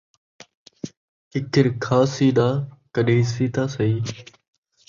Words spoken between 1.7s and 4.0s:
کھاسی ناں، کھن٘ڈیسی تاں سہی